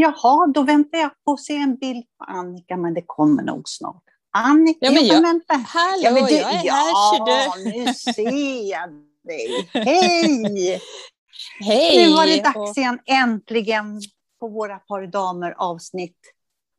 [0.00, 3.68] Jaha, då väntar jag på att se en bild på Annika, men det kommer nog
[3.68, 4.02] snart.
[4.30, 5.54] Annika, Ja, men jag- vänta.
[5.54, 7.70] Hallå, Ja, men du- jag är ja, här ser du.
[7.86, 8.90] nu ser jag
[9.24, 9.68] dig.
[9.72, 10.80] Hej!
[11.60, 12.06] Hej!
[12.06, 14.00] Nu var det dags igen, äntligen,
[14.40, 16.18] på våra par damer avsnitt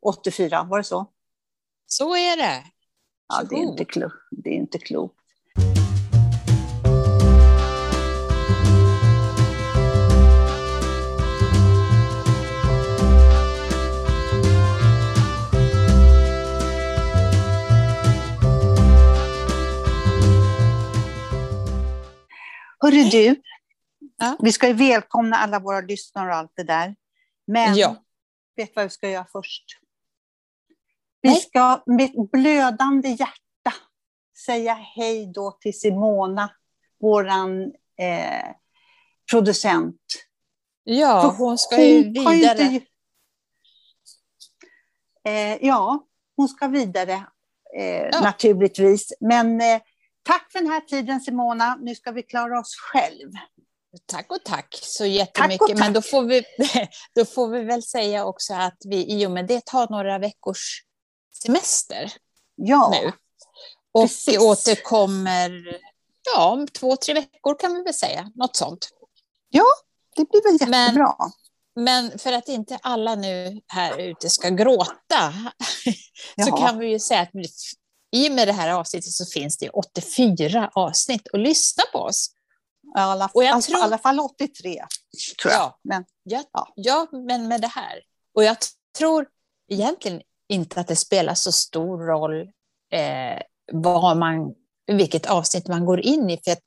[0.02, 0.62] 84.
[0.70, 1.06] Var det så?
[1.86, 2.62] Så är det.
[3.28, 3.70] Ja, det är Varsågod.
[3.70, 5.19] inte, klo det är inte klokt.
[22.82, 23.42] Hörru du,
[24.18, 24.36] Ja.
[24.40, 26.96] vi ska ju välkomna alla våra lyssnare och allt det där.
[27.46, 27.96] Men Ja.
[28.56, 29.64] vet du vad vi ska göra först?
[31.22, 31.40] Vi Nej.
[31.40, 33.72] ska med ett blödande hjärta
[34.46, 36.50] säga hej då till Simona,
[37.00, 37.62] våran
[37.98, 38.54] eh,
[39.30, 40.02] producent.
[40.84, 42.62] Ja, För hon ska har ju vidare.
[42.62, 42.86] inte-
[45.24, 47.12] Eh, ja, hon ska vidare
[47.78, 48.20] eh, Ja.
[48.20, 49.12] naturligtvis.
[49.20, 49.80] Men eh,
[50.30, 51.76] tack för den här tiden Simona.
[51.80, 53.32] Nu ska vi klara oss själv.
[54.06, 55.68] Tack och tack så jättemycket.
[55.68, 55.78] tack.
[55.78, 56.44] Men då får, vi,
[57.14, 60.82] då får vi väl säga också att vi i och med det tar några veckors
[61.44, 62.12] semester
[62.56, 63.12] Ja, nu.
[63.92, 64.38] Och precis.
[64.38, 65.80] återkommer
[66.34, 68.30] ja, om två, tre veckor kan vi väl säga.
[68.34, 68.88] Något sånt.
[70.16, 71.14] det blir väl Men- jättebra.
[71.76, 75.32] Men för att inte alla nu här ute ska gråta
[75.84, 75.90] så
[76.36, 76.58] Jaha.
[76.66, 77.30] kan vi ju säga att
[78.12, 82.30] i och med det här avsnittet så finns det 84 avsnitt att lyssna på oss.
[82.94, 84.84] Alla, Och jag alltså, tror- i alla fall 83,
[85.42, 85.60] tror jag.
[85.62, 85.78] Ja.
[85.82, 86.72] Men, Ja, Ja.
[86.76, 87.06] ja.
[87.12, 88.00] men med det här.
[88.34, 88.56] Och jag
[88.98, 89.26] tror
[89.68, 92.40] egentligen inte att det spelar så stor roll
[92.92, 93.42] eh,
[93.72, 94.54] vad man,
[94.86, 96.40] vilket avsnitt man går in i.
[96.44, 96.60] För att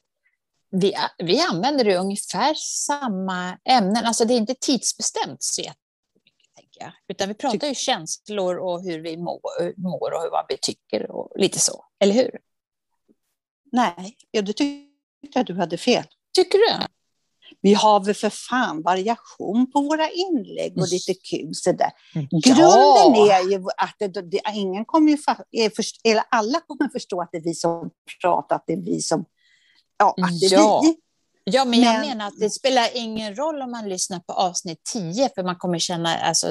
[0.72, 4.06] vi, vi använder ju ungefär samma ämnen.
[4.06, 5.62] Alltså det är inte tidsbestämt så
[6.84, 6.94] jag.
[7.08, 11.32] Utan vi pratar ju känslor och hur vi mår, mår och vad vi tycker och
[11.36, 11.86] lite så.
[12.00, 12.40] Eller hur?
[13.74, 16.04] nej, ja, du tyckte att du hade fel.
[16.36, 16.86] Tycker du?
[17.62, 21.92] Vi har väl för fan variation på våra inlägg och lite kul sådär.
[22.14, 22.22] Ja.
[22.44, 25.18] Grunden är ju att det, det, ingen kommer ju
[26.04, 27.90] eller alla kommer förstå att det är vi som
[28.22, 29.26] pratar, att det är vi som...
[29.98, 30.82] Ja, att det är Ja.
[30.84, 30.98] vi.
[31.44, 34.82] Ja, men jag Men- menar att det spelar ingen roll om man lyssnar på avsnitt
[34.94, 36.48] 10, för man kommer känna, alltså,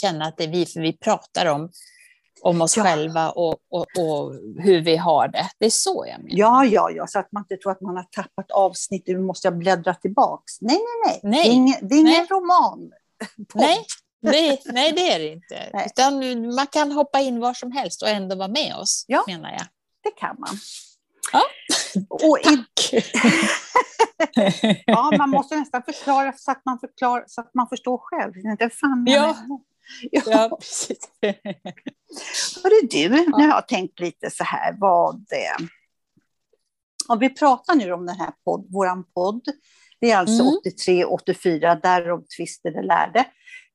[0.00, 1.70] känna att det är vi, för vi pratar om,
[2.42, 2.82] om oss Ja.
[2.82, 5.48] själva och, och, och hur vi har det.
[5.58, 6.38] Det är så jag menar.
[6.38, 9.46] Ja, ja, ja, så att man inte tror att man har tappat avsnitt, nu måste
[9.48, 10.52] jag bläddra tillbaks.
[10.60, 11.32] Nej, nej, nej.
[11.32, 11.42] Nej.
[11.44, 12.90] Det är ingen, det är ingen roman.
[13.54, 13.86] Nej,
[14.22, 15.70] det, nej, det är det inte.
[15.72, 15.86] Nej.
[15.86, 19.24] Utan man kan hoppa in var som helst och ändå vara med oss, Ja.
[19.26, 19.66] menar jag.
[20.02, 20.58] Det kan man.
[21.32, 21.42] Ja.
[22.08, 22.92] Och i, Tack!
[24.86, 28.32] ja, man måste nästan förklara så att man, förklarar, så att man förstår själv.
[28.58, 29.36] Det fan Ja.
[30.10, 30.22] ja.
[30.26, 31.10] ja, precis.
[32.64, 35.66] Hörru du, nu har jag tänkt lite så här vad det...
[37.08, 39.42] Om vi pratar nu om den här podd, våran podd.
[40.00, 40.54] Det är alltså Mm.
[40.60, 43.24] 83, 84, därav tvister det lärde.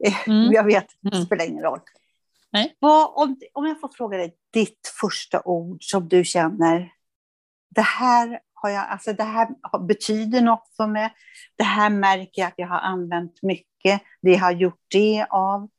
[0.05, 0.51] Eh, Mm.
[0.53, 1.25] Jag vet, det Mm.
[1.25, 1.79] spelar ingen roll.
[2.51, 2.75] Nej.
[2.79, 6.91] Vad, om, om jag får fråga dig, ditt första ord som du känner,
[7.77, 9.47] det här, har jag, alltså det här
[9.87, 11.13] betyder något för mig.
[11.55, 14.01] Det här märker jag att jag har använt mycket.
[14.21, 15.69] Det har gjort det av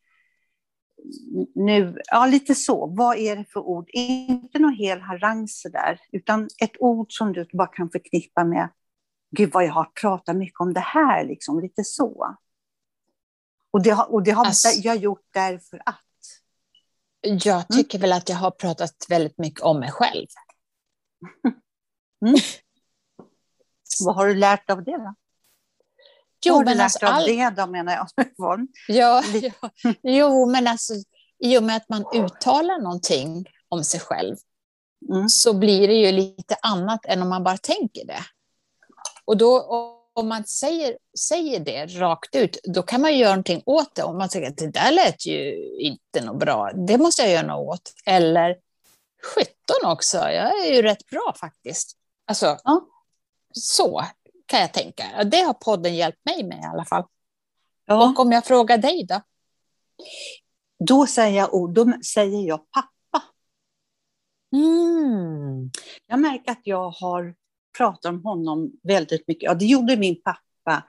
[1.55, 3.91] nu, ja lite så, vad är det för ord?
[3.93, 8.69] Inte någon hel harang sådär, utan ett ord som du bara kan förknippa med,
[9.31, 12.37] gud vad jag har pratat mycket om det här, liksom, lite så.
[13.71, 16.05] Och det har, och det har Alltså- jag gjort därför att.
[17.45, 20.27] Jag tycker väl att jag har pratat väldigt mycket om mig själv.
[24.05, 25.15] Vad har du lärt av det då?
[26.47, 27.27] Jo, vad har du men lärt alltså av all...
[27.27, 28.09] det då menar jag?
[28.89, 29.71] Ja, ja.
[30.03, 30.95] Jo, men alltså
[31.39, 34.37] i och med att man uttalar någonting om sig själv
[35.11, 35.29] Mm.
[35.29, 38.23] så blir det ju lite annat än om man bara tänker det.
[39.25, 39.61] Och då
[40.13, 44.03] om man säger, säger det rakt ut, då kan man göra någonting åt det.
[44.03, 47.47] Om man säger att det där lät ju inte något bra, det måste jag göra
[47.47, 47.93] något åt.
[48.07, 48.57] Eller
[49.35, 49.53] 17
[49.85, 51.98] också, jag är ju rätt bra faktiskt.
[52.29, 52.87] Alltså, Ja.
[53.53, 54.03] så
[54.47, 55.25] kan jag tänka.
[55.25, 57.05] Det har podden hjälpt mig med i alla fall.
[57.87, 58.09] Ja.
[58.11, 59.21] Och om jag frågar dig då?
[60.87, 63.25] Då säger jag då säger jag pappa.
[64.57, 65.71] Mm.
[66.07, 67.35] Jag märker att jag har
[67.79, 69.43] pratat om honom väldigt mycket.
[69.43, 70.85] Ja, det gjorde min pappa.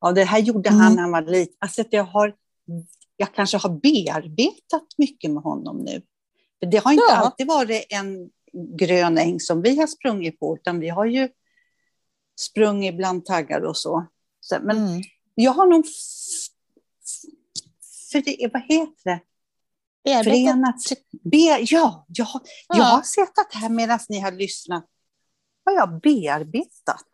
[0.00, 0.80] Ja, det här gjorde Mm.
[0.80, 1.54] han när han var liten.
[1.58, 2.34] Alltså att jag, har,
[3.16, 6.02] jag kanske har bearbetat mycket med honom nu.
[6.60, 7.16] För det har inte Ja.
[7.16, 11.28] alltid varit en grön äng som vi har sprungit på, utan vi har ju
[12.40, 14.06] sprungit bland taggar och så.
[14.40, 15.02] så men Mm.
[15.34, 15.84] jag har nog
[18.12, 19.20] för det, vad heter det?
[20.04, 20.34] Bearbetat.
[20.34, 20.76] Förenat.
[21.22, 21.58] Be, ja,
[22.08, 22.82] ja, jag Ja.
[22.84, 24.86] har sett att här medan ni har lyssnat
[25.64, 27.10] har jag bearbetat.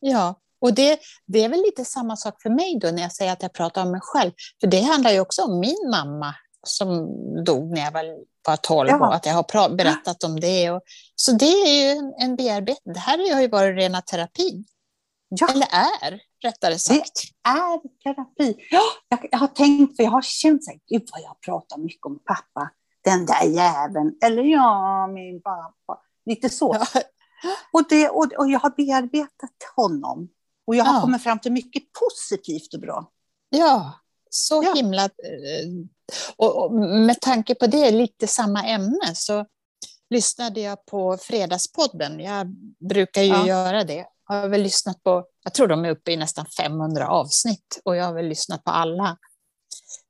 [0.00, 3.32] Ja, och det, det är väl lite samma sak för mig då när jag säger
[3.32, 4.32] att jag pratar om mig själv.
[4.60, 6.34] För det handlar ju också om min mamma
[6.66, 7.06] som
[7.44, 8.04] dog när jag var
[8.46, 8.96] var 12 Ja.
[9.08, 10.70] och att jag har berättat om det.
[10.70, 10.82] Och,
[11.14, 12.94] så det är ju en, en bearbetning.
[12.94, 14.64] Det här har ju varit rena terapin.
[15.28, 17.22] Ja, Eller är, rättare sagt.
[17.48, 18.56] är terapi.
[18.70, 21.78] Ja, jag, jag har tänkt, för jag har känt så här, gud vad jag pratar
[21.78, 22.70] mycket om pappa.
[23.04, 24.12] Den där jäveln.
[24.24, 26.00] Eller ja, min pappa.
[26.26, 26.76] Lite så.
[26.92, 27.00] Ja,
[27.72, 30.28] Och, det, och, och jag har bearbetat honom.
[30.66, 31.00] Och jag har Ja.
[31.00, 33.10] kommit fram till mycket positivt och bra.
[33.50, 33.92] ja
[34.30, 34.72] så Ja.
[34.74, 35.08] himla...
[36.36, 39.46] Och, och med tanke på det, lite samma ämne, så
[40.10, 42.20] lyssnade jag på Fredagspodden.
[42.20, 42.46] Jag
[42.88, 43.46] brukar ju Ja.
[43.46, 44.06] göra det.
[44.28, 47.96] Jag har väl lyssnat på, jag tror de är uppe i nästan 500 avsnitt och
[47.96, 49.16] jag har väl lyssnat på alla.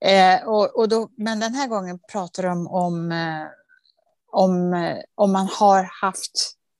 [0.04, 3.46] Eh, och, och då, men den här gången pratar de om, eh,
[4.32, 6.32] om, eh, om man har haft,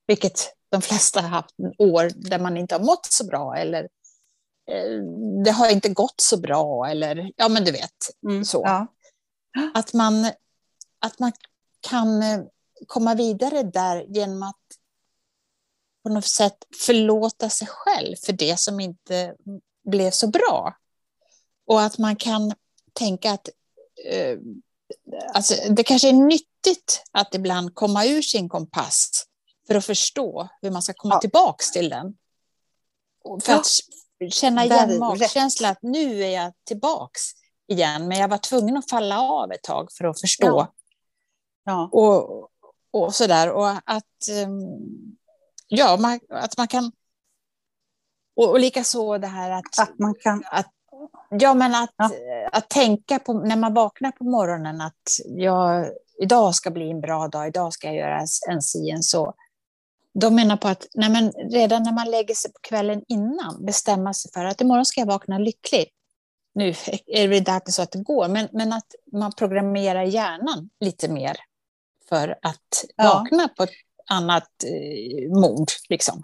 [0.07, 3.83] vilket de flesta har haft, år där man inte har mått så bra eller
[4.71, 5.03] eh,
[5.45, 8.47] det har inte gått så bra eller ja men du vet.
[8.47, 8.63] Så.
[8.65, 8.87] Ja.
[9.75, 10.31] Att man,
[10.99, 11.33] att man
[11.81, 12.41] kan eh,
[12.87, 14.57] komma vidare där genom att
[16.03, 16.57] på något sätt
[16.87, 19.35] förlåta sig själv för det som inte
[19.85, 20.77] blev så bra.
[21.67, 22.53] Och att man kan
[22.93, 23.49] tänka att
[24.05, 24.39] eh,
[25.35, 29.11] alltså, det kanske är nyttigt att ibland komma ur sin kompass
[29.67, 31.21] för att förstå hur man ska komma Ja.
[31.21, 32.15] tillbaks till den.
[33.25, 33.59] Och För Ja.
[33.61, 37.21] att känna igen magkänslan att nu är jag tillbaks
[37.73, 40.47] igen, men jag var tvungen att falla av ett tag för att förstå.
[40.47, 40.73] Ja.
[41.65, 41.89] Ja.
[41.93, 42.49] Och,
[42.91, 43.51] och sådär.
[43.51, 44.61] Och att, ehm,
[45.69, 46.93] ja, man, att man kan...
[48.37, 50.45] Och, och likaså det här att, Att man kan...
[51.31, 52.11] ja, men att, Ja.
[52.53, 55.87] att tänka på när man vaknar på morgonen att jag,
[56.23, 59.35] idag ska bli en bra dag, idag ska jag göra en si, en så.
[60.15, 64.15] De menar på att nej men redan när man lägger sig på kvällen innan bestämma
[64.15, 65.89] sig för att imorgon ska jag vakna lycklig.
[66.55, 66.75] Nu
[67.07, 71.09] är det inte alltid så att det går, men, men att man programmerar hjärnan lite
[71.09, 71.37] mer
[72.09, 73.05] för att Ja.
[73.15, 73.71] vakna på ett
[74.11, 75.71] annat eh, mod.
[75.89, 76.23] Liksom.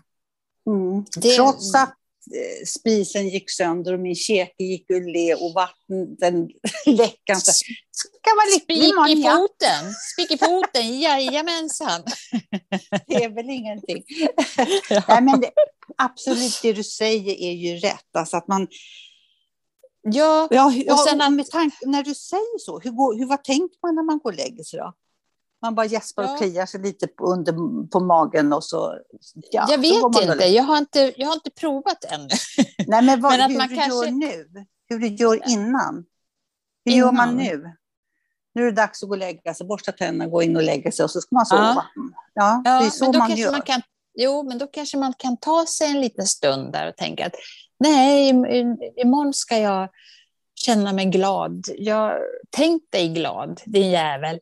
[0.67, 1.05] Mm.
[1.17, 1.89] Det- Trots att
[2.35, 6.49] eh, spisen gick sönder och min käke gick ur le och vatten
[6.87, 7.41] läckan.
[7.41, 8.79] Så, ska vara Spik
[9.19, 9.37] i ja.
[9.37, 12.03] foten, spik i foten, jajamensan.
[13.07, 14.03] Det är väl ingenting.
[14.91, 15.03] Ja.
[15.09, 15.51] Nej, men det,
[15.97, 18.17] absolut, det du säger är ju rätt.
[18.19, 18.69] Alltså att man,
[20.03, 23.45] Ja, ja, ja, sen att- med tanke, när du säger så, hur, går, hur, vad
[23.45, 24.93] tänker man när man går och lägger sig då?
[25.63, 26.33] Man bara gäspar Ja.
[26.33, 27.53] och kliar sig lite på, under,
[27.89, 28.99] på magen och så...
[29.51, 30.45] Ja, jag vet och inte.
[30.47, 32.29] Jag har inte, jag har inte provat ännu.
[32.87, 34.47] Nej, men, vad, Men att hur man du kanske- gör nu.
[34.89, 36.05] Hur du gör innan.
[36.85, 37.45] Hur gör man Innan?
[37.63, 37.77] nu?
[38.55, 40.93] Nu är det dags att gå och lägga sig, borsta tänderna, gå in och lägga
[40.93, 41.85] sig och så ska man sova.
[42.35, 43.53] Ja, det är så men då man kanske gör.
[43.53, 43.83] Man kan,
[44.15, 47.33] jo, men då kanske man kan ta sig en liten stund där och tänka att
[47.79, 49.89] nej, im- im- imorgon ska jag
[50.55, 51.65] känna mig glad.
[51.79, 52.19] Jag,
[52.51, 54.41] tänk dig glad, din jävel.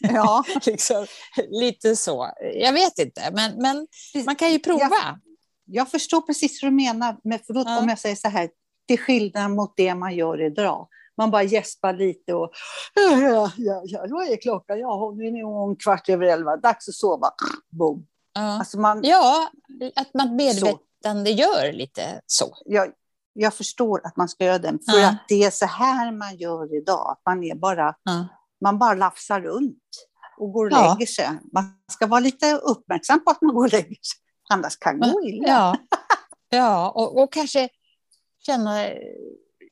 [0.00, 1.06] Ja, liksom,
[1.48, 2.30] lite så.
[2.54, 3.86] Jag vet inte, men, men
[4.26, 4.80] man kan ju prova.
[4.82, 5.18] Jag,
[5.64, 7.78] jag förstår precis vad du menar, men förlåt Ja.
[7.78, 8.48] om jag säger så här,
[8.88, 10.88] till skillnad mot det man gör idag.
[11.16, 12.50] Man bara gäspar lite och
[12.94, 14.78] ja, ja, ja, vad är klockan?
[14.78, 17.30] Ja, nu är det kvart över elva, dags att sova.
[17.70, 18.06] Boom.
[18.34, 19.48] Ja, Alltså man, ja
[19.96, 20.36] att man
[21.04, 22.56] medvetande gör lite så.
[22.64, 22.92] jag,
[23.32, 25.08] jag förstår att man ska göra den, för Ja.
[25.08, 27.10] att det är så här man gör idag.
[27.12, 28.28] Att man, är bara, Ja.
[28.60, 29.82] man bara lafsar runt
[30.38, 30.94] och går och Ja.
[30.94, 31.28] lägger sig.
[31.52, 34.18] Man ska vara lite uppmärksam på att man går och lägger sig,
[34.50, 35.48] annars kan det gå illa.
[35.48, 35.76] Ja,
[36.48, 37.68] ja och, och kanske
[38.46, 38.88] känna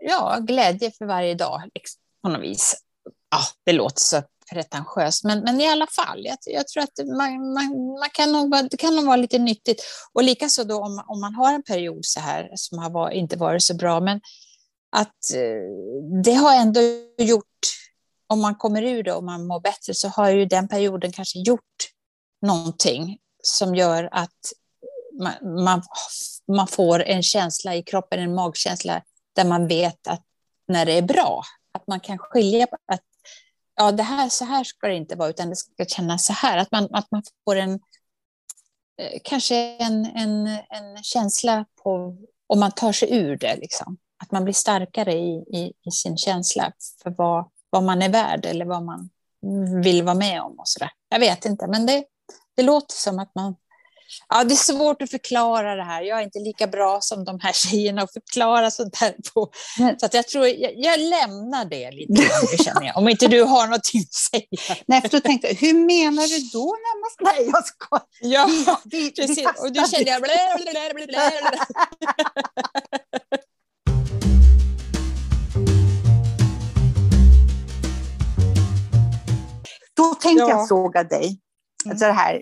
[0.00, 2.74] ja, glädje för varje dag liksom, på något vis.
[3.30, 7.52] Ja, det låter så pretentiöst, men, men i alla fall, jag, jag tror att man,
[7.52, 9.82] man, man kan nog, det kan nog vara lite nyttigt.
[10.12, 13.36] Och likaså då om, om man har en period så här som har var, inte
[13.36, 14.20] varit så bra, men
[14.96, 16.80] att eh, det har ändå
[17.18, 17.44] gjort,
[18.26, 21.38] om man kommer ur det och man mår bättre, så har ju den perioden kanske
[21.38, 21.90] gjort
[22.42, 24.52] någonting som gör att
[25.22, 25.82] man, man,
[26.56, 29.02] man får en känsla i kroppen, en magkänsla,
[29.36, 30.22] där man vet att
[30.68, 33.02] när det är bra, att man kan skilja på att
[33.76, 36.58] ja, det här, så här ska det inte vara, utan det ska kännas så här.
[36.58, 37.72] Att man, att man får en,
[38.98, 42.16] eh, kanske en, en, en känsla på,
[42.46, 43.96] om man tar sig ur det, liksom.
[44.22, 48.44] att man blir starkare i, i, i sin känsla för vad, vad man är värd
[48.44, 49.10] eller vad man
[49.82, 50.58] vill vara med om.
[50.58, 50.90] och så där.
[51.08, 52.04] Jag vet inte, men det,
[52.56, 53.56] det låter som att man
[54.28, 56.02] Ja, det är svårt att förklara det här.
[56.02, 59.50] Jag är inte lika bra som de här tjejerna att förklara sånt här på.
[59.78, 62.12] Men- Så jag tror jag, jag lämnar det lite
[62.56, 62.96] det känner jag.
[62.96, 64.76] Om inte du har någonting att säga.
[64.86, 67.20] Nej, för då tänkte jag, hur menar du då närmast?
[67.20, 68.06] Nej, jag skojar.
[68.20, 68.46] Ja,
[68.84, 69.46] Vi, vi, vi precis.
[69.60, 70.22] Och du kände jag...
[70.22, 71.30] Blä, blä, blä, blä.
[79.96, 80.50] Då tänkte Ja.
[80.50, 81.40] jag fråga dig,
[81.84, 81.90] Mm.
[81.92, 82.34] alltså det här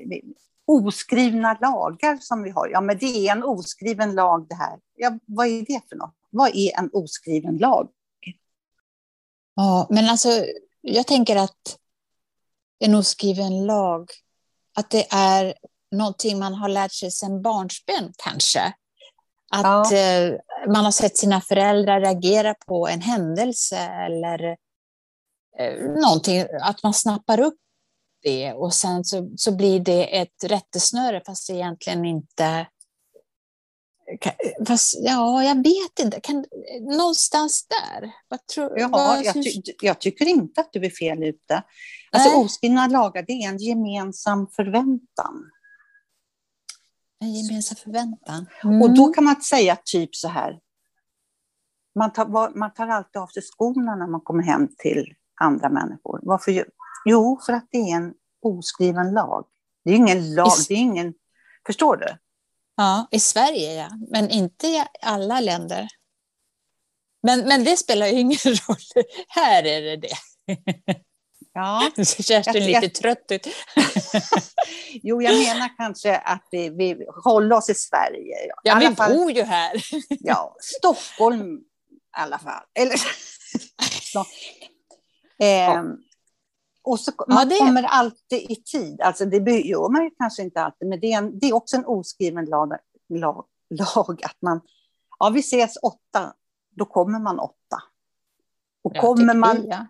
[0.66, 2.68] oskrivna lagar som vi har.
[2.68, 4.78] Ja, men det är en oskriven lag det här.
[4.96, 6.14] Ja, vad är det för något?
[6.30, 7.88] Vad är en oskriven lag?
[9.54, 10.28] Ja, men alltså,
[10.80, 11.78] jag tänker att
[12.78, 14.10] en oskriven lag,
[14.76, 15.54] att det är
[15.90, 18.74] någonting man har lärt sig sedan barnsben kanske.
[19.50, 20.32] Att eh,
[20.68, 24.56] man har sett sina föräldrar reagera på en händelse eller
[25.58, 27.58] eh, någonting, att man snappar upp
[28.24, 32.66] det och sen så, så blir det ett rättesnöre fast det egentligen inte
[34.66, 36.20] Fast, ja, jag vet inte.
[36.20, 36.44] Kan,
[36.80, 38.12] någonstans där.
[38.28, 41.62] Vad tror, Ja, vad, jag, ty jag tycker inte att du är fel ute.
[42.10, 42.44] Alltså Nej.
[42.44, 45.50] oskrivna lagar, det är en gemensam förväntan.
[47.20, 48.46] En gemensam förväntan.
[48.82, 50.60] Och då kan man säga typ så här.
[51.98, 56.20] Man tar, man tar alltid av sig skorna när man kommer hem till andra människor.
[56.22, 56.66] Varför?
[57.04, 59.46] Jo, för att det är en oskriven lag.
[59.84, 61.14] Det är ingen lag, Is- det är ingen...
[61.66, 62.16] Förstår du?
[62.76, 65.88] Ja, i Sverige ja, men inte i alla länder.
[67.22, 68.76] Men, men det spelar ju ingen roll.
[69.28, 70.16] Här är det det.
[71.52, 71.90] Ja.
[71.96, 73.46] Nu ser Kerstin Jag- jag- lite trött ut.
[75.02, 78.34] Jo, jag menar kanske att vi, vi håller oss i Sverige.
[78.46, 79.72] I Ja, vi fall- bor ju här.
[80.08, 81.60] Ja, Stockholm i
[82.12, 82.62] alla fall.
[82.74, 83.00] Eller.
[85.38, 85.86] Ehm,
[86.84, 89.00] och så, man det- kommer alltid i tid.
[89.00, 91.76] Alltså det gör man ju kanske inte alltid, men det är, en, det är också
[91.76, 92.72] en oskriven lag,
[93.08, 94.60] lag, lag att man,
[95.18, 96.32] ja vi ses åtta,
[96.76, 97.82] då kommer man åtta.
[98.84, 99.86] Och Ja, kommer man, vi, ja.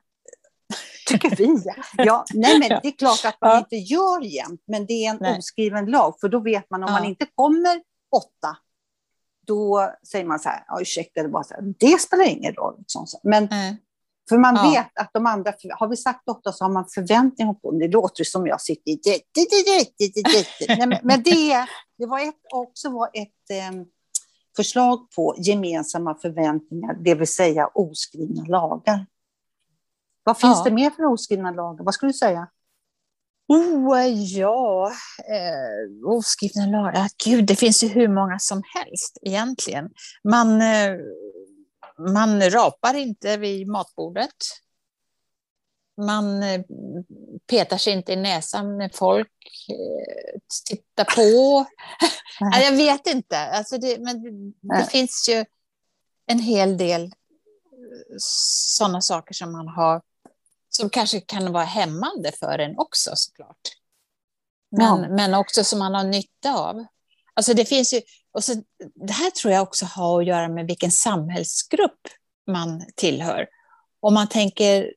[1.09, 1.75] tycker vi, ja.
[1.97, 2.25] ja.
[2.35, 3.59] Nej men det är klart att man Ja.
[3.59, 5.39] inte gör jämt, men det är en Nej.
[5.39, 6.93] oskriven lag, för då vet man om Ja.
[6.95, 7.83] man inte kommer
[8.17, 8.57] åtta,
[9.47, 12.75] då säger man så här, ja, ursäkta, det, bara så här, det spelar ingen roll.
[12.79, 13.07] Liksom.
[13.23, 13.77] Men Nej.
[14.29, 14.71] För man Ja.
[14.71, 17.79] vet att de andra, har vi sagt åtta så har man förväntningar på dem.
[17.81, 19.01] Det låter som jag sitter i...
[20.69, 21.67] Nej, men, det,
[21.99, 23.83] det var ett, också var ett eh,
[24.57, 29.07] förslag på gemensamma förväntningar, det vill säga oskrivna lagar.
[30.25, 30.65] Vad finns Ja.
[30.65, 31.85] det mer för oskrivna lagar?
[31.85, 32.49] Vad skulle du säga?
[33.49, 37.09] Oh, ja, eh, oskrivna lagar.
[37.25, 39.91] Gud, det finns ju hur många som helst egentligen.
[40.29, 40.97] Man, eh,
[41.99, 44.35] man rapar inte vid matbordet.
[46.07, 46.61] Man eh,
[47.47, 49.33] petar sig inte i näsan när folk
[49.69, 51.67] eh, tittar på.
[52.41, 54.23] ja, jag vet inte, alltså det, men
[54.61, 55.45] det, finns ju
[56.27, 57.13] en hel del
[58.19, 60.03] sådana saker som man har
[60.69, 63.61] som kanske kan vara hämmande för en också såklart.
[64.71, 65.09] Men, Ja.
[65.09, 66.87] men också som man har nytta av.
[67.35, 68.01] Alltså det finns ju,
[68.35, 68.55] och så,
[68.95, 72.01] det här tror jag också har att göra med vilken samhällsgrupp
[72.47, 73.47] man tillhör.
[74.01, 74.93] Om man tänker,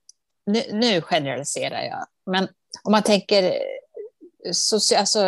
[0.46, 2.48] nu, nu generaliserar jag, men
[2.84, 5.20] om man tänker eh, soci, alltså,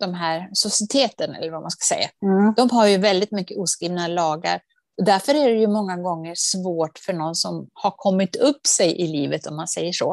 [0.00, 2.54] de här societeten, eller vad man ska säga, Mm.
[2.56, 4.60] de har ju väldigt mycket oskrivna lagar.
[4.98, 9.00] Och därför är det ju många gånger svårt för någon som har kommit upp sig
[9.00, 10.12] i livet, om man säger så,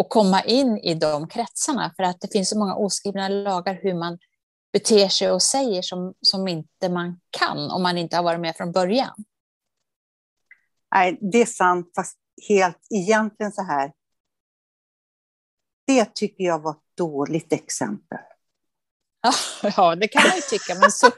[0.00, 1.92] att komma in i de kretsarna.
[1.96, 4.18] För att det finns så många oskrivna lagar hur man
[4.72, 8.56] beter sig och säger som, som inte man kan om man inte har varit med
[8.56, 9.14] från början.
[10.94, 13.92] Nej, det är sant, fast helt egentligen så här.
[15.86, 18.18] Det tycker jag var ett dåligt exempel.
[19.76, 21.10] Ja, det kan man ju tycka, men så,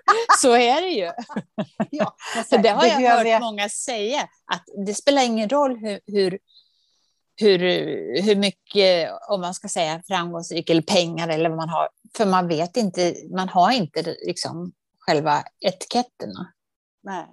[0.42, 1.04] så är det ju.
[1.90, 2.16] Ja,
[2.50, 6.38] här, det har jag hört jag- många säga, att det spelar ingen roll hur, hur,
[7.40, 7.58] hur,
[8.22, 12.48] hur mycket, om man ska säga framgångsrik eller pengar eller vad man har, för man
[12.48, 16.52] vet inte, man har inte liksom själva etiketterna.
[17.02, 17.26] Nej.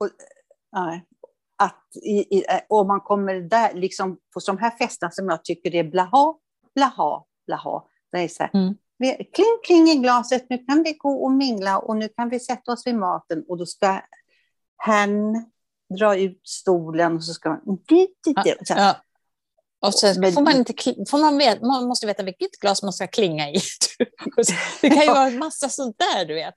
[0.00, 0.08] Och,
[0.72, 1.06] nej.
[1.56, 5.74] Att i, i, om man kommer där, liksom på de här festerna som jag tycker
[5.74, 6.34] är blaha,
[6.74, 7.84] blaha, blaha.
[8.12, 8.74] Det är så här, Mm.
[9.16, 12.72] kling, kling i glaset, nu kan vi gå och mingla och nu kan vi sätta
[12.72, 14.00] oss vid maten och då ska
[14.76, 15.51] hen
[15.96, 17.60] dra ut stolen och så ska man...
[18.64, 18.96] Så Ja.
[19.82, 20.72] Och så Men- får man, inte,
[21.10, 23.54] får man, vet, man måste veta vilket glas man ska klinga i.
[24.80, 26.54] Det kan ju vara en massa sånt där, du vet.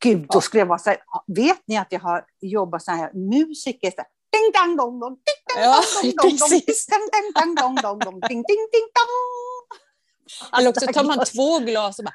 [0.00, 3.12] Gud, då skulle jag vara så här, vet ni att jag har jobbat så här
[3.12, 3.90] musiker?
[3.90, 6.86] Så här, ding, dang, dong, dong, ding, dang, Ja, dong, dong, dong, precis.
[6.86, 10.58] ding, dang, dang, dong, dong, dong, ding, ding, ding, dong.
[10.58, 12.14] Eller också tar man två glas och bara...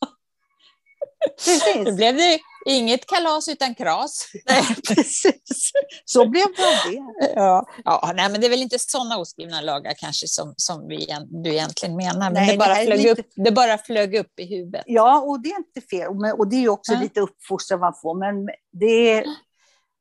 [1.37, 1.85] Precis.
[1.85, 4.27] Då blev det inget kalas utan kras.
[4.45, 5.71] Nej, precis.
[6.05, 7.31] Så blev det det.
[7.35, 11.07] Ja, ja nej, men det är väl inte sådana oskrivna lagar kanske som, som vi,
[11.29, 14.15] du egentligen menar, men Nej, det, det bara är flög lite- upp, det bara flög
[14.15, 14.83] upp i huvudet.
[14.87, 16.07] Ja, och det är inte fel.
[16.37, 16.99] Och det är ju också Ja.
[17.01, 18.19] lite uppfostran man får.
[18.19, 19.25] Men det är,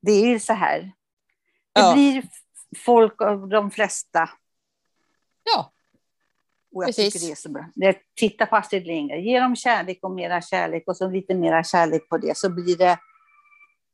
[0.02, 0.80] det är ju så här.
[1.74, 1.92] Det Ja.
[1.94, 2.22] blir
[2.84, 4.30] folk av de flesta.
[5.54, 5.72] Ja,
[6.78, 7.12] Och jag Precis.
[7.12, 7.66] tycker det är så bra.
[7.74, 9.22] Jag tittar på Astrid Lindgren.
[9.24, 12.36] Ge dem kärlek och mera kärlek och så lite mera kärlek på det.
[12.36, 12.98] Så blir det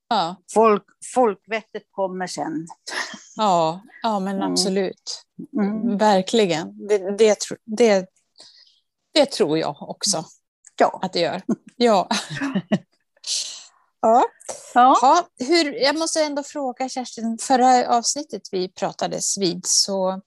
[0.08, 0.82] ja, folk,
[1.14, 2.66] folkvettet kommer sen.
[3.36, 4.52] ja, ja men Mm.
[4.52, 5.22] absolut.
[5.60, 5.98] Mm.
[5.98, 6.86] Verkligen.
[6.88, 8.06] Det, det, det,
[9.14, 10.24] det tror jag också
[10.78, 10.98] Ja.
[11.02, 11.42] att det gör.
[11.76, 12.08] Ja.
[14.00, 14.24] ja.
[14.74, 14.98] ja.
[15.02, 20.20] Ja, hur, jag måste ändå fråga Kerstin, förra avsnittet vi pratades vid så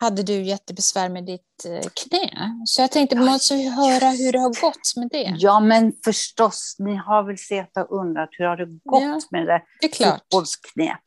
[0.00, 2.56] hade du jättebesvär med ditt eh, knä.
[2.66, 5.34] Så jag tänkte, Ja, måste vi höra hur det har gått med det?
[5.38, 6.76] Ja, men förstås.
[6.78, 9.20] Ni har väl sett och undrat hur har det gått Ja.
[9.30, 10.20] med det Det är klart.
[10.20, 10.98] fotbollsknä.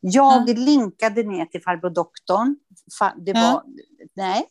[0.00, 2.56] Jag linkade ner till farbror doktorn.
[3.16, 3.40] Det Ja.
[3.52, 3.62] var,
[4.14, 4.44] Nej,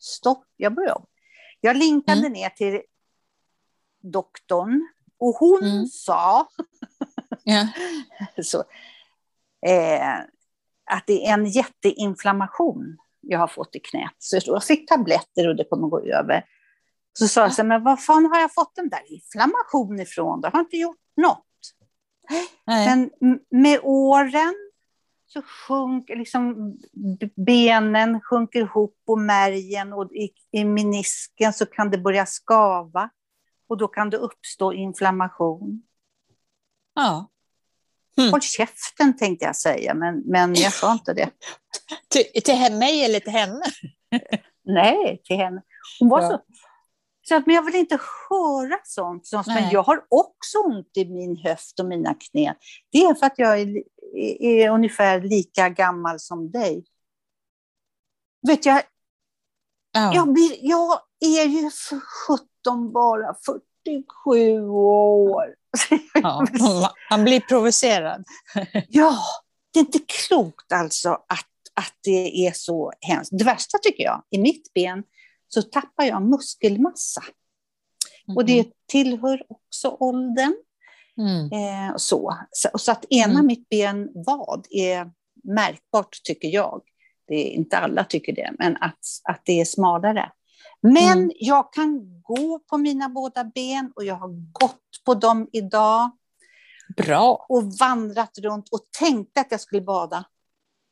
[0.00, 1.06] stopp, jag börjar om.
[1.60, 2.32] Jag linkade Mm.
[2.32, 2.80] ner till
[4.02, 5.86] doktorn och hon Mm.
[5.86, 6.48] sa
[7.44, 7.68] Ja.
[8.44, 8.58] så,
[9.66, 10.18] eh,
[10.90, 14.14] att det är en jätteinflammation jag har fått i knät.
[14.18, 16.44] Så jag fick tabletter och det kommer gå över.
[17.18, 20.40] Så sa jag så här, men vad fan har jag fått den där inflammationen ifrån?
[20.40, 21.44] Det har inte gjort något.
[22.66, 22.86] Nej.
[22.86, 23.10] Men
[23.50, 24.54] med åren
[25.26, 26.74] så sjunker liksom
[27.46, 33.10] benen sjunker ihop och märgen och i, i menisken så kan det börja skava.
[33.68, 35.82] Och då kan det uppstå inflammation.
[36.94, 37.30] Ja.
[38.18, 38.30] Mm.
[38.30, 41.30] Håll käften tänkte jag säga, men, men jag sa inte det.
[42.08, 43.62] Till, till mig eller till henne?
[44.64, 45.62] Nej, till henne.
[46.00, 46.28] Hon var Ja.
[46.28, 46.40] så...
[47.22, 47.98] så att, men jag vill inte
[48.30, 49.26] höra sånt.
[49.26, 52.54] sånt men jag har också ont i min höft och mina knän.
[52.92, 53.84] Det är för att jag är, li-
[54.62, 56.84] är ungefär lika gammal som dig.
[58.46, 58.82] Vet jag,
[59.92, 60.14] Ja.
[60.14, 62.00] jag, blir, jag är ju för
[62.62, 63.34] 17 bara
[63.84, 65.54] 47 år.
[66.22, 66.46] Ja.
[67.10, 68.24] Man blir provocerad.
[68.88, 69.18] Ja,
[69.72, 73.30] det är inte klokt alltså att, att det är så hemskt.
[73.32, 75.02] Det värsta tycker jag, i mitt ben
[75.48, 77.22] så tappar jag muskelmassa.
[78.36, 80.54] Och det tillhör också åldern.
[81.18, 81.52] Mm.
[81.52, 82.38] Eh, så.
[82.50, 83.46] Så, så att ena Mm.
[83.46, 85.10] mitt ben vad är
[85.44, 86.82] märkbart tycker jag.
[87.28, 90.30] Det är inte alla tycker det, men att, att det är smalare.
[90.92, 91.30] Men Mm.
[91.34, 96.10] jag kan gå på mina båda ben och jag har gått på dem idag
[96.96, 97.46] Bra.
[97.48, 100.24] och vandrat runt och tänkte att jag skulle bada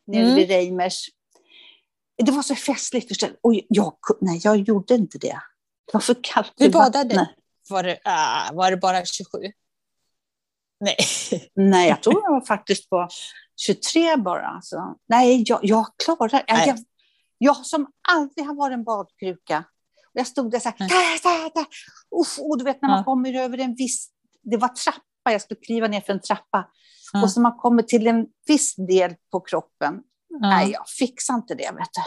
[0.07, 0.35] nere Mm.
[0.37, 1.07] vid Reimers.
[2.17, 3.09] Det var så festligt.
[3.09, 3.39] förstår du.
[3.41, 5.39] Och jag, nej, jag gjorde inte det.
[5.87, 7.15] Det var för kallt Du badade?
[7.15, 7.29] vattnet.
[7.71, 9.39] Var det, ah, var det bara 27?
[10.81, 10.97] Nej.
[11.55, 13.09] Nej, jag tror jag var faktiskt på
[13.57, 14.47] 23 bara.
[14.47, 14.97] Alltså.
[15.09, 16.69] Nej, jag, jag klarar Nej.
[16.69, 16.79] jag,
[17.39, 19.65] jag som aldrig har varit en badkruka.
[20.13, 21.67] Jag stod där så här, där, där, där.
[22.21, 23.05] Uff, och du vet när man Ja.
[23.05, 24.09] kommer över en viss...
[24.43, 26.69] Det var trappa, jag skulle kliva ner för en trappa.
[27.13, 27.23] Ja.
[27.23, 29.95] Och så man kommer till en viss del på kroppen.
[30.29, 30.39] Ja.
[30.41, 31.71] Nej, jag fixar inte det.
[31.71, 32.03] Vet du.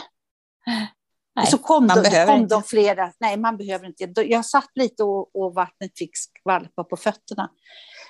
[1.36, 3.12] Nej, och så kom, man de, kom de flera.
[3.20, 4.22] Nej, man behöver inte.
[4.22, 7.50] Jag satt lite och, och vattnet fick skvalpa på fötterna.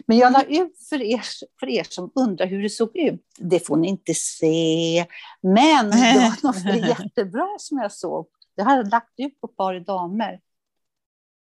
[0.07, 1.23] Men jag la ut för er,
[1.61, 3.27] för er som undrar hur det såg ut.
[3.39, 5.07] Det får ni inte se.
[5.43, 8.27] Men det var något jättebra som jag såg.
[8.57, 10.41] Det har jag lagt ut på par damer.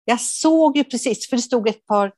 [0.05, 2.13] Jag såg ju precis, för det stod ett par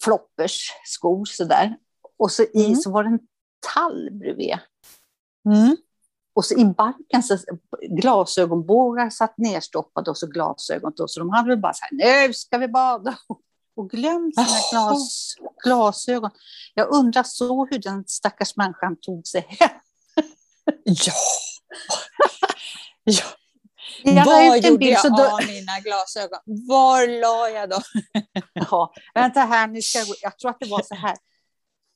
[0.00, 1.76] floppers skor sådär.
[2.18, 2.76] Och så i Mm.
[2.76, 3.20] så var det en
[3.74, 4.58] tall bredvid.
[5.48, 5.76] Mm.
[6.34, 7.38] Och så i barken så
[7.90, 10.92] glasögonbågar satt nerstoppade och så glasögon.
[10.96, 13.18] Då, så de hade väl bara så här, nu ska vi bada.
[13.76, 16.30] Och glömt sina glas, glasögon.
[16.74, 19.70] Jag undrar så hur den stackars människan tog sig hem.
[20.84, 21.12] Ja.
[23.04, 23.24] ja.
[24.02, 26.38] Jag en gjorde bild, jag så då, av mina glasögon?
[26.68, 27.82] Var la jag dem?
[28.52, 30.14] ja, vänta här, nu ska jag, gå.
[30.22, 31.16] jag tror att det var så här.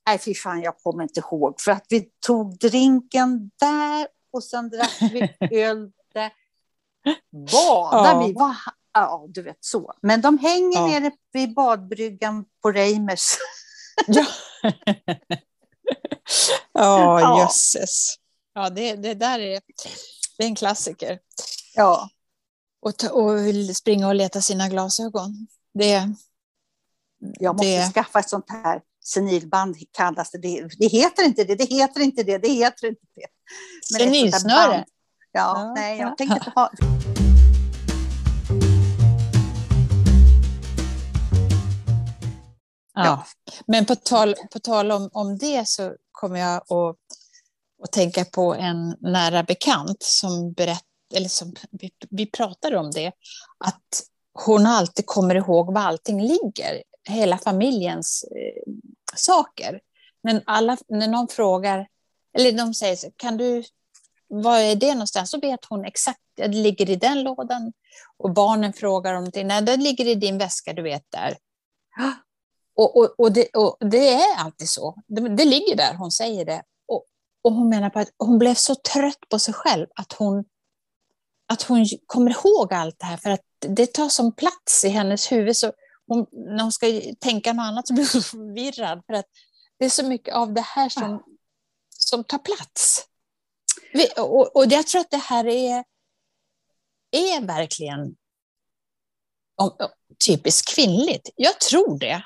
[0.07, 1.61] Nej, fy fan, jag kommer inte ihåg.
[1.61, 6.31] För att vi tog drinken där och sen drack vi öl där.
[7.53, 8.27] Badade Ja.
[8.27, 8.33] vi?
[8.33, 8.57] Va?
[8.93, 9.93] Ja, du vet så.
[10.03, 10.87] Men de hänger Ja.
[10.87, 13.27] nere vid badbryggan på Reimers.
[16.73, 17.41] Ja, Ja.
[17.43, 18.15] jösses.
[18.55, 19.61] Ja, det, det där är,
[20.39, 21.19] det är en klassiker.
[21.81, 22.11] Ja,
[22.81, 25.47] och, ta, och vill springa och leta sina glasögon.
[25.75, 26.09] Det,
[27.19, 27.93] jag måste det...
[27.93, 30.39] skaffa ett sånt här senilband kallas det.
[30.39, 30.69] det.
[30.79, 30.87] det.
[30.87, 33.27] heter inte det, det heter inte det, det heter inte det.
[33.99, 34.85] Senilsnöre?
[35.33, 36.71] Ja, ja, nej, jag tänkte inte ha...
[42.95, 43.05] Ja.
[43.05, 43.27] ja.
[43.67, 46.97] Men på tal, på tal om, om det så kommer jag att,
[47.85, 53.13] att tänka på en nära bekant som berättade eller som vi, vi pratade om det,
[53.65, 58.73] att hon alltid kommer ihåg var allting ligger, hela familjens eh,
[59.17, 59.81] saker.
[60.23, 61.89] Men alla, när någon frågar,
[62.39, 63.65] eller de säger så, kan du,
[64.29, 65.31] var är det någonstans?
[65.31, 67.73] Så vet hon exakt, det ligger i den lådan.
[68.17, 71.37] Och barnen frågar om det, nej det ligger i din väska, du vet där.
[72.77, 74.95] Och, och, och, det, och det, är alltid så.
[75.07, 76.63] Det, det, ligger där, hon säger det.
[76.89, 77.05] Och,
[77.43, 80.45] och hon menar på att hon blev så trött på sig själv att hon,
[81.51, 85.33] att hon kommer ihåg allt det här för att det tar som plats i hennes
[85.33, 85.57] huvud.
[85.57, 85.73] Så
[86.07, 86.87] hon, när hon ska
[87.21, 89.27] tänka något annat så blir hon förvirrad för att
[89.79, 91.23] det är så mycket av det här som,
[91.89, 93.07] som tar plats.
[94.17, 95.85] Och, och jag tror att det här är,
[97.11, 98.17] är verkligen
[100.27, 101.31] typiskt kvinnligt.
[101.37, 102.23] Jag tror det.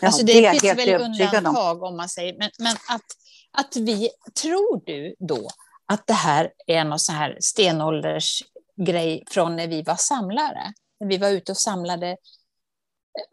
[0.00, 3.06] Ja, alltså det, det finns väl undantag om man säger, men, men att,
[3.52, 5.50] att vi, tror du då
[5.92, 10.72] att det här är någon sån här stenåldersgrej från när vi var samlare?
[11.00, 12.16] När vi var ute och samlade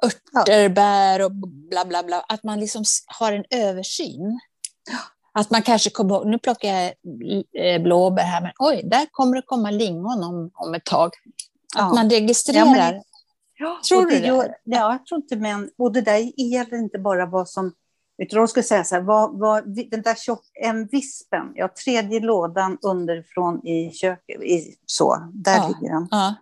[0.05, 0.69] örter, ja.
[0.69, 1.31] bär och
[1.69, 2.25] bla bla bla.
[2.27, 2.83] Att man liksom
[3.19, 4.39] har en översyn.
[5.31, 6.93] Att man kanske kommer ihåg, nu plockar jag
[7.57, 11.07] eh, blåbär här, men oj, där kommer det komma lingon om, om ett tag.
[11.75, 11.93] Att ja.
[11.93, 13.01] man registrerar.
[13.55, 14.27] Ja, men, tror du det?
[14.27, 17.73] Gör, ja, jag tror inte, men och det där gäller inte bara vad som
[18.21, 22.19] utan de skulle säga så här, vad, vad, den där tjock, en vispen, ja, tredje
[22.19, 26.07] lådan underifrån i köket, i, så, där ja, ligger den.
[26.11, 26.35] Ja.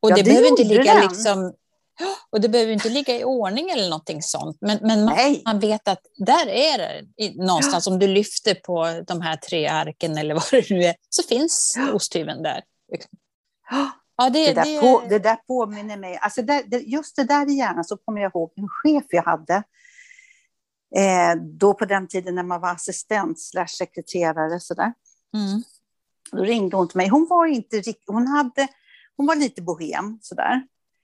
[0.00, 1.02] Och ja, det, det behöver inte ligga den.
[1.02, 1.52] liksom
[2.30, 5.88] och det behöver inte ligga i ordning eller någonting sånt, men, men man, man, vet
[5.88, 10.44] att där är det någonstans, om du lyfter på de här tre arken eller vad
[10.50, 12.62] det nu är, så finns osthyveln där.
[14.16, 14.80] Ja, det, det, där det...
[14.80, 18.30] På, det där påminner mig, alltså där, just det där i hjärnan så kommer jag
[18.30, 19.62] ihåg en chef jag hade,
[20.96, 24.92] eh, då på den tiden när man var assistent slash sekreterare sådär.
[25.34, 25.62] Mm.
[26.32, 28.68] Då ringde hon till mig, hon var inte hon hade,
[29.16, 30.62] hon var lite bohem sådär.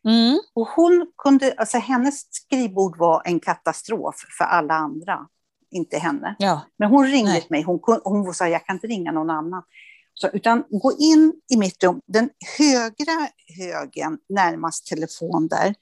[0.09, 0.41] Mm.
[0.55, 5.29] Och hon kunde, alltså hennes skrivbord var en katastrof för alla andra,
[5.71, 6.37] inte henne.
[6.39, 6.61] Ja.
[6.77, 7.47] Men hon ringde Nej.
[7.51, 9.63] mig, hon, hon sa jag kan inte ringa någon annan.
[10.15, 15.75] Så, utan gå in i mitt rum, den högra högen närmast telefon där,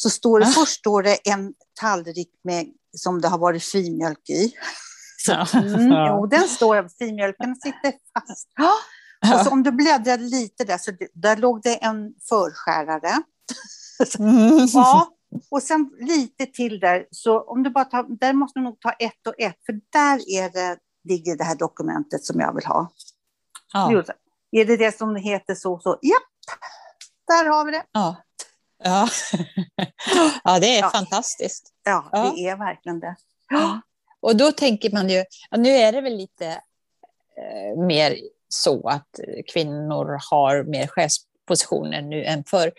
[0.00, 0.50] så står det, ah.
[0.50, 4.52] först står det en tallrik med, som det har varit filmjölk i.
[5.26, 8.48] Så, mm, jo, den står, filmjölken sitter fast.
[9.34, 13.22] Och så om du bläddrar lite där, så där låg det en förskärare.
[14.18, 14.66] Mm.
[14.72, 15.08] ja,
[15.50, 18.90] och sen lite till där, så om du bara tar, där måste du nog ta
[18.92, 22.92] ett och ett, för där är det, ligger det här dokumentet som jag vill ha.
[23.72, 24.04] Ja.
[24.50, 26.58] Är det det som heter så, så, japp,
[27.28, 27.84] där har vi det.
[27.92, 28.16] Ja,
[28.84, 29.08] ja.
[30.44, 30.90] ja det är ja.
[30.90, 31.72] fantastiskt.
[31.84, 33.16] Ja, ja, det är verkligen det.
[33.48, 33.80] Ja.
[34.20, 35.24] Och då tänker man ju,
[35.56, 36.46] nu är det väl lite
[37.36, 39.20] eh, mer så att
[39.52, 42.72] kvinnor har mer chefspositioner nu än förr.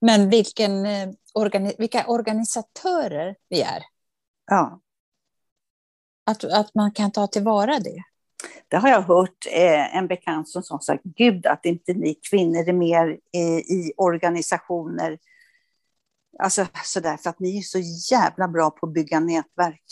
[0.00, 3.82] Men vilken, eh, organi vilka organisatörer vi är.
[4.46, 4.80] Ja.
[6.26, 8.02] Att, att man kan ta tillvara det.
[8.68, 12.72] Det har jag hört eh, en bekant som sa, gud att inte ni kvinnor är
[12.72, 13.18] mer
[13.72, 15.18] i organisationer.
[16.38, 17.78] Alltså sådär, för att ni är så
[18.10, 19.84] jävla bra på att bygga nätverk.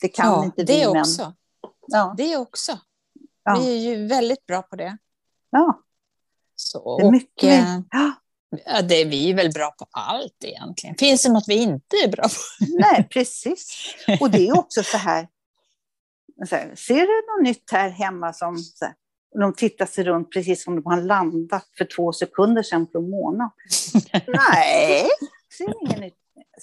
[0.00, 1.22] Det kan ja, inte det vi också.
[1.22, 1.34] män.
[1.86, 2.78] Ja, det också.
[3.44, 3.58] Ja.
[3.60, 4.98] Vi är ju väldigt bra på det.
[5.50, 5.82] Ja.
[6.56, 7.64] Så, det är mycket.
[7.92, 8.10] Och, eh,
[8.64, 10.96] Ja, det är vi väl bra på allt egentligen.
[10.96, 12.64] Finns det något vi inte är bra på?
[12.78, 13.94] Nej, precis.
[14.20, 15.28] Och det är också så här,
[16.48, 18.94] så här ser du något nytt här hemma som så här,
[19.40, 23.10] de tittar sig runt precis som de har landat för två sekunder sedan på en
[23.10, 23.50] månad.
[24.26, 25.08] Nej,
[25.56, 26.14] ser inget nytt.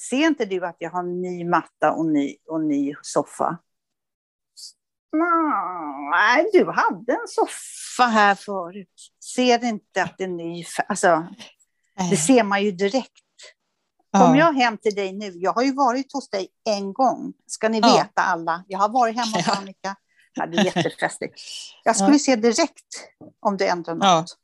[0.09, 3.57] Ser inte du att jag har ny matta och ny, och ny soffa?
[6.11, 9.11] Nej, du hade en soffa här förut.
[9.35, 10.65] Ser inte att det är ny?
[10.87, 11.27] Alltså,
[12.09, 13.23] det ser man ju direkt.
[14.17, 14.45] Kommer ja.
[14.45, 17.81] jag hem till dig nu, jag har ju varit hos dig en gång, ska ni
[17.81, 18.21] veta ja.
[18.23, 18.63] alla.
[18.67, 19.95] Jag har varit hemma hos Annika.
[20.33, 21.39] Ja, det är jättefestligt.
[21.83, 22.85] Jag skulle se direkt
[23.39, 24.37] om du ändrar något.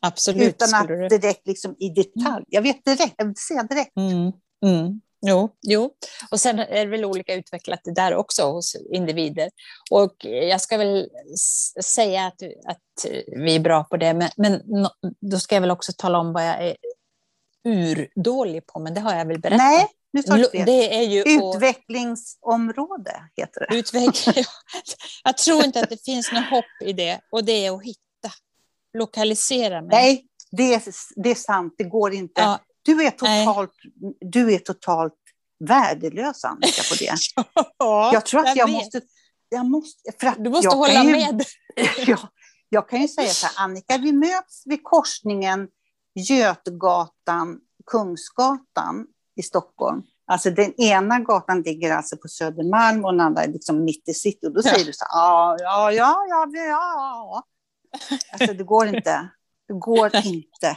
[0.00, 0.48] Absolut.
[0.48, 1.08] Utan att du.
[1.08, 2.44] direkt liksom i detalj.
[2.48, 3.96] Jag vet direkt, jag vill se direkt.
[3.96, 4.32] Mm.
[4.66, 5.00] Mm.
[5.26, 5.90] Jo, jo,
[6.30, 9.50] och sen är det väl olika utvecklat det där också hos individer.
[9.90, 11.08] Och jag ska väl
[11.84, 14.62] säga att, att vi är bra på det, men, men
[15.20, 16.76] då ska jag väl också tala om vad jag är
[17.64, 19.58] urdålig på, men det har jag väl berättat.
[19.58, 23.76] Nej, nu tar du det är ju Utvecklingsområde heter det.
[23.76, 24.44] Utveckling.
[25.24, 28.00] jag tror inte att det finns något hopp i det, och det är att hitta,
[28.98, 29.90] lokalisera mig.
[29.90, 30.82] Nej, det är,
[31.16, 32.40] det är sant, det går inte.
[32.40, 33.72] Ja, du är totalt,
[34.20, 35.14] du är totalt
[35.64, 37.14] värdelös Annika på det.
[37.78, 38.74] ja, jag tror att jag, vet.
[38.74, 39.00] måste...
[39.48, 41.44] Jag måste för att Du måste jag hålla ju, med.
[42.06, 42.18] ja,
[42.68, 45.68] jag kan ju säga så här, Annika, vi möts vid korsningen
[46.14, 47.58] Götgatan,
[47.90, 50.02] Kungsgatan i Stockholm.
[50.26, 54.14] Alltså den ena gatan ligger alltså på Södermalm och den andra är liksom mitt i
[54.14, 54.46] city.
[54.46, 54.84] Och då säger Ja.
[54.84, 57.42] du så här, ja, ja, ja, ja, ja.
[58.32, 59.28] Alltså det går inte.
[59.68, 60.76] Det går inte.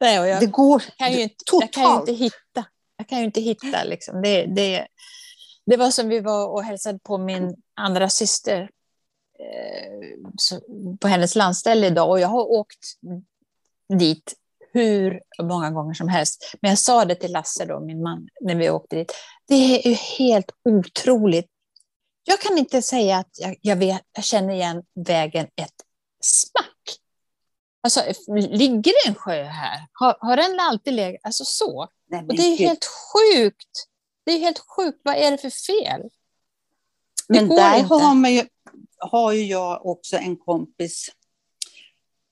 [0.00, 2.64] Nej, och jag, Det går kan ju inte, jag kan ju inte hitta.
[2.96, 4.22] Jag kan ju inte hitta liksom.
[4.22, 4.86] Det, det,
[5.66, 8.70] det var som vi var och hälsade på min andra syster
[9.38, 10.58] eh,
[11.00, 12.84] på hennes landställe idag och jag har åkt
[13.98, 14.34] dit
[14.72, 16.54] hur många gånger som helst.
[16.60, 19.12] Men jag sa det till Lasse, då, min man, när vi åkte dit.
[19.48, 21.46] Det är ju helt otroligt.
[22.24, 25.74] Jag kan inte säga att jag, jag, vet, jag känner igen vägen ett
[26.20, 27.00] smack.
[27.82, 28.00] Alltså,
[28.36, 29.86] ligger det en sjö här?
[29.92, 31.20] Har, har den alltid legat?
[31.24, 31.88] Alltså så.
[32.10, 32.68] Nej, Och det är gud.
[32.68, 33.86] helt sjukt.
[34.24, 35.00] Det är helt sjukt.
[35.02, 36.02] Vad är det för fel?
[37.28, 37.94] det Men där inte.
[37.94, 38.44] har, man ju,
[38.98, 41.10] har ju jag också en kompis.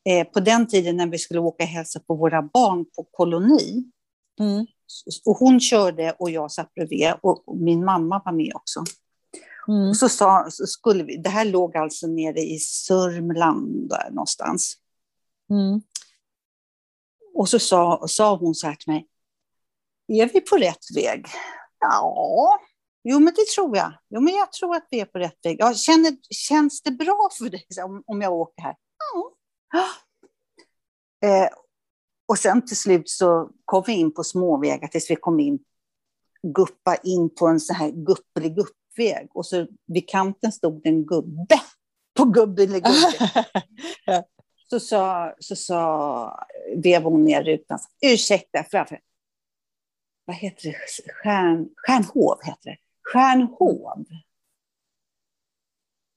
[0.08, 3.84] Eh, på den tiden när vi skulle åka och hälsa på våra barn på koloni.
[4.40, 4.66] Mm.
[5.24, 8.84] Och hon körde och jag satt bredvid och min mamma var med också.
[9.68, 9.88] Mm.
[9.88, 14.76] Och så sa, så skulle vi, det här låg alltså nere i Sörmland där någonstans.
[15.50, 15.80] Mm.
[17.34, 19.08] Och så sa, sa hon så här till mig.
[20.08, 21.26] Är vi på rätt väg?
[21.80, 22.60] Ja,
[23.04, 23.92] jo men det tror jag.
[24.08, 25.56] Jo men jag tror att vi är på rätt väg.
[25.58, 28.76] Ja, känner, känns det bra för dig om, om jag åker här?
[29.12, 29.32] Ja.
[31.24, 31.48] Eh,
[32.26, 35.58] och sen till slut så kom vi in på småvägar tills vi kom in,
[36.42, 38.54] guppa in på en sån här gupplig
[38.96, 39.28] guppväg.
[39.34, 41.60] Och så vid kanten stod en gubbe
[42.16, 44.24] på gubbelig gubbe.
[44.70, 47.78] Så sa, så sa, vevade hon ner rutan.
[48.02, 49.00] Ursäkta, framför.
[50.24, 50.76] Vad heter det?
[51.22, 52.76] Stjärn, Stjärnhov heter det.
[53.12, 54.04] Stjärnhov.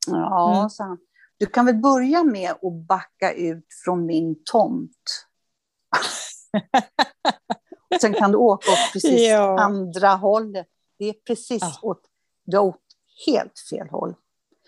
[0.07, 0.69] Ja, Mm.
[0.69, 0.97] sa han.
[1.37, 5.27] Du kan väl börja med att backa ut från min tomt.
[8.01, 9.59] Sen kan du åka åt precis Ja.
[9.59, 10.67] andra hållet.
[10.99, 11.79] Det är precis Ja.
[11.81, 12.01] åt,
[12.47, 12.81] du har åt
[13.25, 14.15] helt fel håll.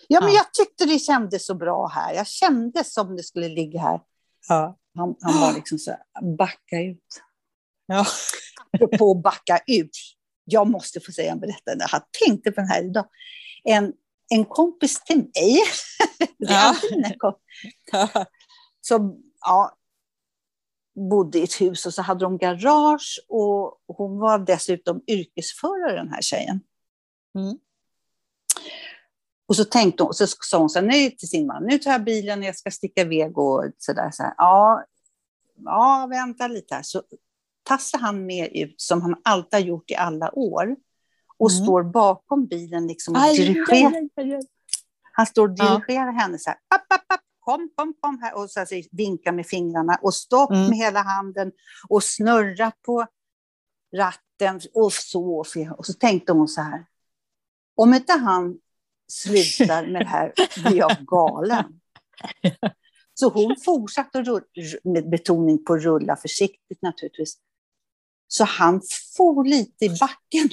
[0.08, 0.36] Ja, men Ja.
[0.36, 2.14] jag tyckte det kändes så bra här.
[2.14, 4.02] Jag kände som det skulle ligga här.
[4.48, 4.78] Ja.
[4.96, 7.22] Han, han var liksom så här, backa ut.
[7.86, 8.06] Ja.
[8.74, 9.98] Apropå backa ut.
[10.44, 11.88] Jag måste få säga en berättelse.
[11.92, 13.06] Jag tänkte på den här idag.
[13.64, 13.94] En,
[14.30, 15.60] en kompis till mig,
[16.38, 16.76] Ja.
[17.18, 18.26] kompisar,
[18.82, 19.78] som ja,
[21.10, 26.10] bodde i ett hus och så hade de garage och hon var dessutom yrkesförare den
[26.10, 26.60] här tjejen.
[27.40, 27.58] Mm.
[29.50, 31.92] Och så tänkte hon, så sa hon så här, nej till sin man, nu tar
[31.92, 34.12] jag bilen, jag ska sticka iväg och sådär.
[34.12, 34.84] Så här, ja,
[35.66, 36.84] ja, vänta lite här.
[36.84, 37.04] Så
[37.64, 40.76] tassar han med ut som han alltid har gjort i alla år
[41.38, 41.64] och Mm.
[41.64, 43.94] står bakom bilen liksom och Aj, dirigerar.
[44.16, 44.40] aj, aj.
[45.14, 45.64] Han står och Ja.
[45.66, 49.32] dirigerar henne så här, app, app, app, kom, kom, kom här och så här, vinkar
[49.32, 50.70] med fingrarna och stopp Mm.
[50.70, 51.52] med hela handen
[51.90, 53.06] och snurra på
[53.96, 55.46] ratten och så.
[55.78, 56.86] Och så tänkte hon så här,
[57.76, 58.58] om inte han
[59.10, 61.66] slutar med det här blir jag galen.
[63.14, 64.46] Så hon fortsatte att rulla,
[64.84, 67.38] med betoning på rulla försiktigt naturligtvis.
[68.28, 68.82] Så han
[69.18, 70.50] for lite i backen.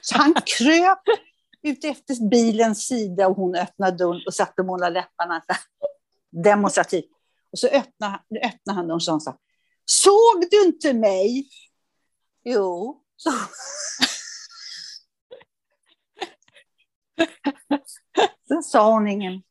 [0.00, 1.02] Så han kröp
[1.62, 5.42] ut efter bilens sida och hon öppnade dörren och satte och målade läpparna
[6.30, 7.10] demonstrativt.
[7.52, 9.38] Och så öppnade, öppnade han dörren och sa så
[9.84, 11.48] Såg du inte mig?
[12.44, 13.02] Jo.
[13.16, 13.30] Så.
[18.48, 19.42] Sen sa hon ingen.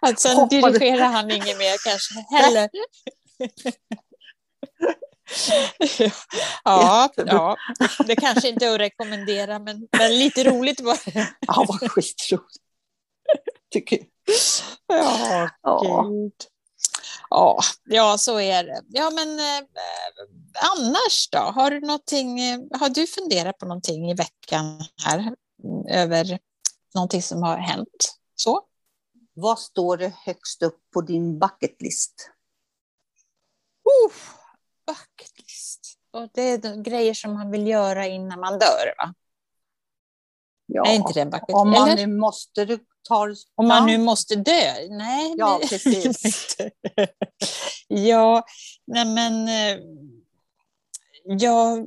[0.00, 0.78] Alltså, sen Hoppade.
[0.78, 2.68] dirigerar han inget mer kanske heller.
[6.64, 7.56] ja, ja,
[8.06, 11.28] det kanske inte är att rekommendera, men, men lite roligt var det.
[11.40, 12.56] Ja, vad skitroligt.
[13.72, 14.06] Tycker jag.
[14.86, 16.02] Ja, Ja.
[16.08, 16.32] gud.
[17.30, 18.82] Ja, ja, så är det.
[18.88, 19.64] Ja, men eh,
[20.72, 21.38] annars då?
[21.38, 25.34] Har du, någonting, eh, har du funderat på någonting i veckan här
[25.90, 26.38] över
[26.94, 28.18] någonting som har hänt?
[28.34, 28.62] Så?
[29.32, 32.30] Vad står det högst upp på din bucket list?
[34.06, 34.14] Uh,
[34.86, 35.98] bucket list.
[36.10, 39.14] Och det är de grejer som man vill göra innan man dör, va?
[40.66, 42.06] Ja, Är inte det en bucket om man Eller?
[42.06, 44.88] nu måste du tar Om man nu måste dö?
[44.90, 46.56] Nej, Ja, precis.
[47.88, 48.44] ja,
[48.84, 49.48] nej men...
[49.48, 49.84] eh,
[51.24, 51.78] Ja,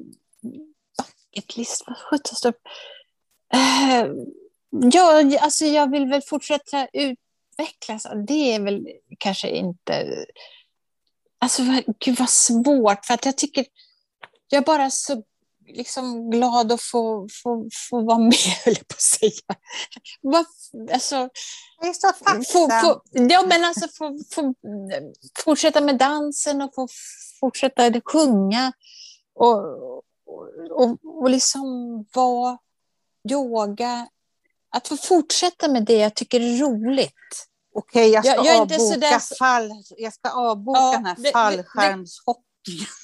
[0.97, 2.53] bucket list, vad sjutton står
[3.53, 4.07] Eh,
[4.81, 8.07] Ja, alltså jag vill väl fortsätta utvecklas.
[8.27, 8.87] Det är väl
[9.19, 10.25] kanske inte...
[11.39, 11.61] Alltså,
[11.99, 13.65] gud vad svårt, för att jag tycker...
[14.49, 15.23] Jag är bara så
[15.67, 18.33] liksom glad att få, få, få vara med,
[18.65, 19.31] höll jag på att säga.
[20.21, 20.45] Var,
[20.93, 21.15] alltså,
[21.79, 22.13] Jag är så
[22.53, 24.53] få, få, ja, men alltså få, få,
[25.43, 26.87] fortsätta med dansen och få
[27.39, 28.73] fortsätta sjunga
[29.35, 29.57] och,
[30.25, 31.65] och, och, och liksom
[32.13, 32.57] vara
[33.31, 34.07] yoga.
[34.73, 37.47] Att få fortsätta med det jag tycker är roligt.
[37.75, 41.31] Okej, jag ska Jag- jag avboka, sådär- fall, jag ska avboka Ja, den här det-
[41.53, 41.61] det-.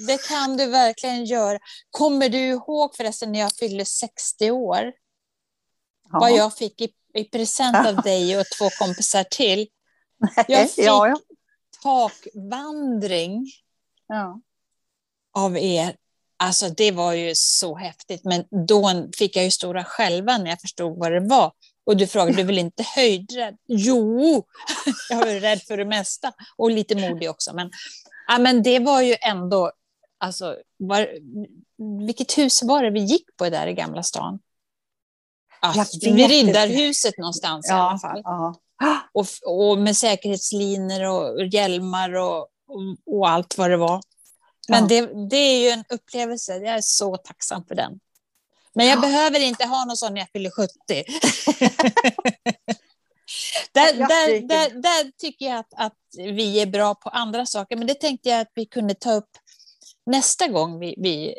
[0.08, 1.60] Det kan du verkligen göra.
[1.92, 4.94] Kommer du ihåg förresten när jag fyllde 60 år?
[6.12, 9.68] Vad jag fick i, i present av dig och två kompisar till?
[10.48, 11.18] jag fick- ja, ja.
[11.84, 13.46] Takvandring
[14.08, 14.42] ja.
[15.34, 15.96] av er.
[16.42, 20.62] Alltså det var ju så häftigt, men då fick jag ju stora själva när jag
[20.62, 21.52] förstod vad det var.
[21.86, 23.58] Och du frågade, du är väl inte höjdrädd?
[23.68, 24.44] Jo,
[25.10, 27.56] jag är rädd för det mesta och lite modig också.
[27.56, 27.72] Men,
[28.28, 29.72] ja, men det var ju ändå,
[30.18, 31.10] alltså, var,
[32.08, 34.40] vilket hus var det vi gick på där i Gamla stan?
[36.02, 36.34] Vid inte.
[36.34, 38.22] Riddarhuset någonstans i alla fall.
[38.24, 38.56] Ja.
[39.14, 44.02] Och, och med säkerhetslinor och hjälmar och, och, och allt vad det var.
[44.70, 44.88] Men Ja.
[44.88, 48.00] det, det är ju en upplevelse, jag är så tacksam för den.
[48.74, 49.02] Men jag Ja.
[49.02, 50.70] behöver inte ha någon sån när jag fyller 70.
[53.72, 57.88] där, där, där, där tycker jag att, att vi är bra på andra saker, men
[57.88, 59.30] det tänkte jag att vi kunde ta upp
[60.06, 61.36] nästa gång vi, vi,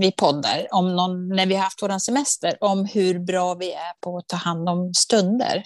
[0.00, 3.92] vi poddar, om någon, när vi har haft vår semester, om hur bra vi är
[4.00, 5.64] på att ta hand om stunder.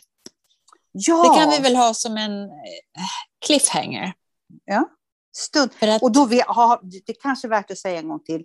[0.92, 1.22] ja.
[1.22, 2.48] Det kan vi väl ha som en eh,
[3.46, 4.12] cliffhanger.
[5.32, 5.70] Stund.
[5.80, 8.44] Att, Och då vi har, det kanske är värt att säga en gång till.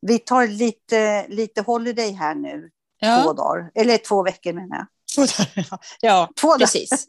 [0.00, 2.60] Vi tar lite, lite holiday här nu,
[3.02, 3.70] två ja, dagar.
[3.74, 4.86] Eller två veckor menar jag.
[6.00, 7.06] ja, Två precis.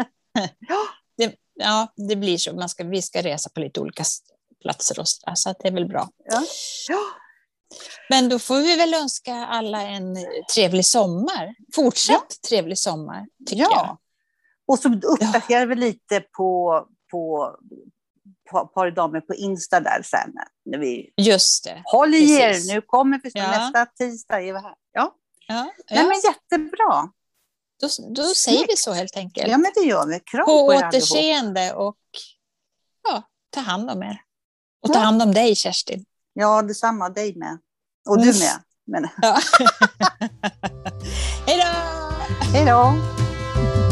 [1.17, 2.53] det, ja, det blir så.
[2.53, 4.03] Man ska, vi ska resa på lite olika
[4.61, 6.09] platser och så, där, så det är väl bra.
[6.25, 6.43] Ja.
[6.87, 6.99] Ja.
[8.09, 10.17] Men då får vi väl önska alla en
[10.55, 11.55] trevlig sommar.
[11.75, 13.71] Fortsatt trevlig sommar, tycker jag.
[13.71, 13.97] ja.
[14.67, 17.55] Och så uppdaterar vi lite på, på
[18.51, 20.33] par damer på Insta där sen.
[20.65, 21.81] När vi Just det.
[21.85, 23.47] Håll i er, nu kommer vi Ja.
[23.51, 24.35] nästa tisdag.
[24.41, 24.73] Är vi här.
[24.93, 25.15] Ja.
[25.47, 26.03] Ja, Nej, ja.
[26.07, 27.09] men jättebra.
[27.81, 29.47] Då, då säger vi så helt enkelt.
[29.51, 30.19] Ja, men det gör vi.
[30.19, 30.93] Kram på på er allihop.
[30.93, 31.97] återseende och
[33.09, 34.21] ja, ta hand om er.
[34.83, 36.05] Och ta hand om dig, Kerstin.
[36.33, 37.09] Ja, detsamma.
[37.09, 37.57] Dig med.
[38.09, 38.35] Och du Mm.
[38.39, 38.61] med.
[38.87, 39.37] Men, Ja.
[41.45, 41.65] Hej då!
[42.53, 43.88] hej då!